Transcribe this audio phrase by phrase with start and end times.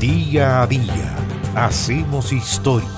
[0.00, 1.16] Día a día
[1.56, 2.88] hacemos historia.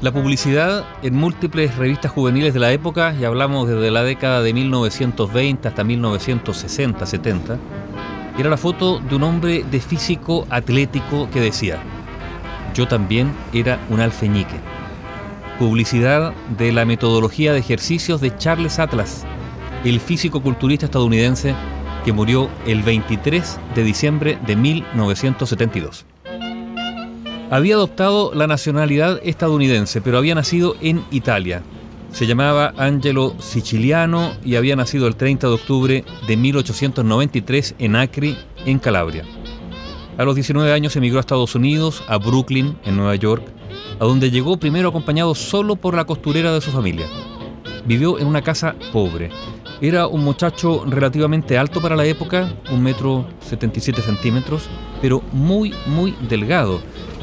[0.00, 4.54] La publicidad en múltiples revistas juveniles de la época, y hablamos desde la década de
[4.54, 7.58] 1920 hasta 1960-70,
[8.38, 11.78] era la foto de un hombre de físico atlético que decía,
[12.72, 14.75] yo también era un alfeñique.
[15.58, 19.24] Publicidad de la metodología de ejercicios de Charles Atlas,
[19.84, 21.54] el físico culturista estadounidense
[22.04, 26.04] que murió el 23 de diciembre de 1972.
[27.50, 31.62] Había adoptado la nacionalidad estadounidense, pero había nacido en Italia.
[32.12, 38.36] Se llamaba Angelo Siciliano y había nacido el 30 de octubre de 1893 en Acre,
[38.66, 39.24] en Calabria.
[40.18, 43.44] A los 19 años emigró a Estados Unidos, a Brooklyn, en Nueva York,
[43.98, 47.06] a donde llegó primero acompañado solo por la costurera de su familia.
[47.86, 49.30] Vivió en una casa pobre.
[49.80, 54.68] Era un muchacho relativamente alto para la época, un metro 77 centímetros,
[55.02, 56.80] pero muy, muy delgado.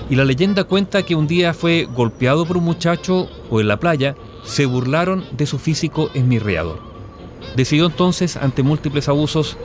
[0.09, 3.79] Y la leyenda cuenta que un día fue golpeado por un muchacho o en la
[3.79, 6.79] playa se burlaron de su físico esmirriado.
[7.55, 9.57] Decidió entonces, ante múltiples abusos,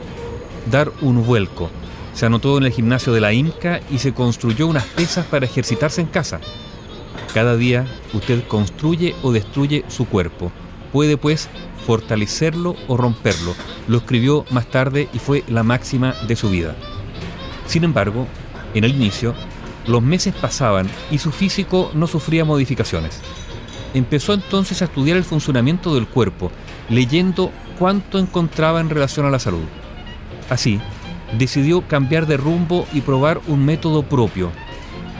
[0.69, 1.69] dar un vuelco
[2.13, 6.01] se anotó en el gimnasio de la IMCA y se construyó unas pesas para ejercitarse
[6.01, 6.41] en casa.
[7.33, 10.51] Cada día usted construye o destruye su cuerpo.
[10.91, 11.49] Puede pues
[11.85, 13.55] fortalecerlo o romperlo.
[13.87, 16.75] Lo escribió más tarde y fue la máxima de su vida.
[17.67, 18.27] Sin embargo,
[18.73, 19.35] en el inicio,
[19.87, 23.21] los meses pasaban y su físico no sufría modificaciones.
[23.93, 26.51] Empezó entonces a estudiar el funcionamiento del cuerpo,
[26.89, 29.65] leyendo cuánto encontraba en relación a la salud.
[30.49, 30.79] Así,
[31.37, 34.51] decidió cambiar de rumbo y probar un método propio.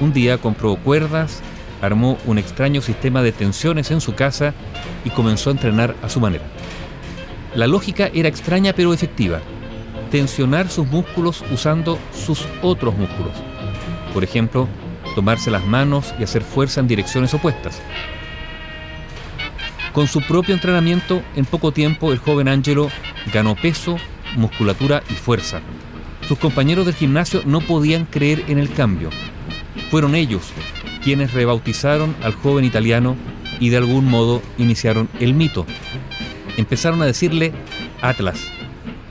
[0.01, 1.41] Un día compró cuerdas,
[1.81, 4.53] armó un extraño sistema de tensiones en su casa
[5.05, 6.43] y comenzó a entrenar a su manera.
[7.55, 9.41] La lógica era extraña pero efectiva.
[10.11, 13.33] Tensionar sus músculos usando sus otros músculos.
[14.13, 14.67] Por ejemplo,
[15.15, 17.81] tomarse las manos y hacer fuerza en direcciones opuestas.
[19.93, 22.89] Con su propio entrenamiento, en poco tiempo el joven Angelo
[23.33, 23.97] ganó peso,
[24.35, 25.61] musculatura y fuerza,
[26.29, 29.09] sus compañeros del gimnasio no podían creer en el cambio.
[29.89, 30.53] Fueron ellos
[31.03, 33.15] quienes rebautizaron al joven italiano
[33.59, 35.65] y de algún modo iniciaron el mito.
[36.57, 37.53] Empezaron a decirle
[38.01, 38.39] Atlas,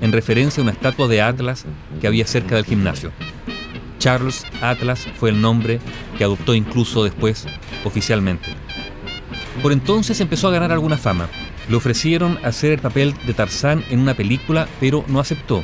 [0.00, 1.65] en referencia a una estatua de Atlas
[2.00, 3.10] que había cerca del gimnasio.
[3.99, 5.81] Charles Atlas fue el nombre
[6.16, 7.47] que adoptó incluso después
[7.84, 8.49] oficialmente.
[9.62, 11.28] Por entonces empezó a ganar alguna fama.
[11.69, 15.62] Le ofrecieron hacer el papel de Tarzán en una película, pero no aceptó.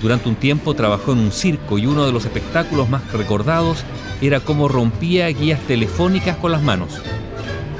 [0.00, 3.84] Durante un tiempo trabajó en un circo y uno de los espectáculos más recordados
[4.22, 7.00] era cómo rompía guías telefónicas con las manos.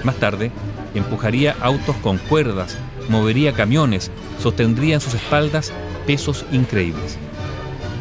[0.04, 0.50] Más tarde,
[0.94, 2.76] empujaría autos con cuerdas,
[3.09, 4.10] movería camiones,
[4.42, 5.72] sostendría en sus espaldas
[6.06, 7.16] pesos increíbles.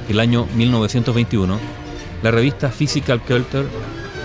[0.10, 1.58] El año 1921,
[2.22, 3.68] la revista Physical Culture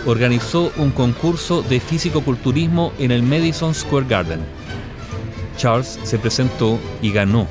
[0.07, 4.41] organizó un concurso de físico-culturismo en el Madison Square Garden.
[5.57, 7.47] Charles se presentó y ganó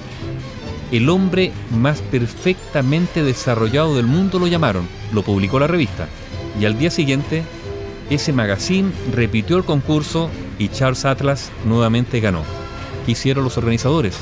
[0.93, 6.07] el hombre más perfectamente desarrollado del mundo lo llamaron, lo publicó la revista.
[6.61, 7.43] Y al día siguiente,
[8.11, 12.43] ese magazine repitió el concurso y Charles Atlas nuevamente ganó.
[13.07, 14.15] ¿Qué hicieron los organizadores?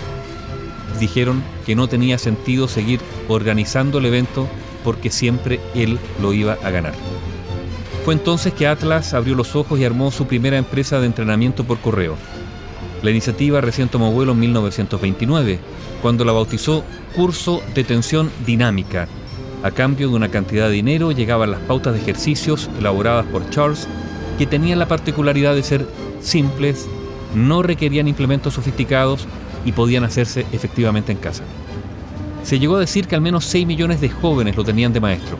[0.97, 4.47] Dijeron que no tenía sentido seguir organizando el evento
[4.85, 6.93] porque siempre él lo iba a ganar.
[8.05, 11.79] Fue entonces que Atlas abrió los ojos y armó su primera empresa de entrenamiento por
[11.79, 12.15] correo.
[13.03, 15.59] La iniciativa recién tomó vuelo en 1929
[16.01, 16.83] cuando la bautizó
[17.15, 19.07] Curso de Tensión Dinámica.
[19.63, 23.87] A cambio de una cantidad de dinero llegaban las pautas de ejercicios elaboradas por Charles,
[24.37, 25.85] que tenían la particularidad de ser
[26.21, 26.87] simples,
[27.35, 29.27] no requerían implementos sofisticados
[29.65, 31.43] y podían hacerse efectivamente en casa.
[32.43, 35.37] Se llegó a decir que al menos 6 millones de jóvenes lo tenían de maestro.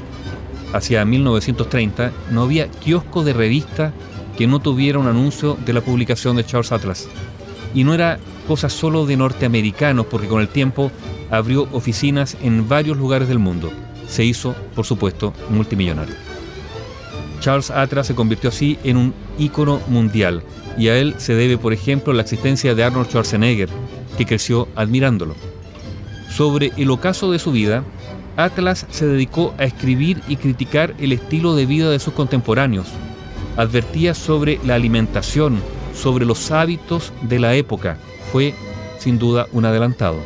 [0.73, 3.91] Hacia 1930 no había kiosco de revista
[4.38, 7.07] que no tuviera un anuncio de la publicación de Charles Atlas.
[7.73, 10.91] Y no era cosa solo de norteamericanos, porque con el tiempo
[11.29, 13.72] abrió oficinas en varios lugares del mundo.
[14.08, 16.16] Se hizo, por supuesto, multimillonario.
[17.40, 20.44] Charles Atlas se convirtió así en un ícono mundial
[20.78, 23.70] y a él se debe, por ejemplo, la existencia de Arnold Schwarzenegger,
[24.17, 25.35] que creció admirándolo.
[26.29, 27.84] Sobre el ocaso de su vida,
[28.38, 32.88] Atlas se dedicó a escribir y criticar el estilo de vida de sus contemporáneos.
[33.58, 35.59] Advertía sobre la alimentación,
[35.93, 37.97] sobre los hábitos de la época,
[38.32, 38.53] fue
[38.99, 40.17] sin duda un adelantado.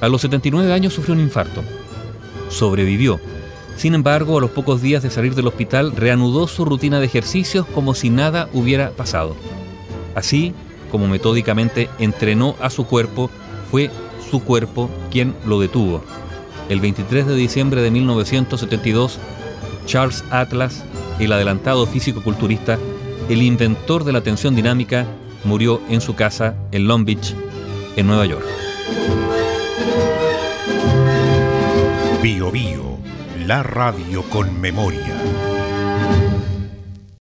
[0.00, 1.62] A los 79 años sufrió un infarto.
[2.50, 3.20] Sobrevivió.
[3.76, 7.66] Sin embargo, a los pocos días de salir del hospital, reanudó su rutina de ejercicios
[7.66, 9.36] como si nada hubiera pasado.
[10.14, 10.52] Así,
[10.90, 13.30] como metódicamente entrenó a su cuerpo,
[13.70, 13.90] fue
[14.30, 16.02] su cuerpo quien lo detuvo.
[16.68, 19.18] El 23 de diciembre de 1972,
[19.86, 20.84] Charles Atlas,
[21.18, 22.78] el adelantado físico-culturista,
[23.28, 25.06] el inventor de la tensión dinámica,
[25.44, 27.34] murió en su casa en Long Beach,
[27.96, 28.44] en Nueva York.
[32.22, 32.98] Bio Bio,
[33.46, 35.37] la radio con memoria.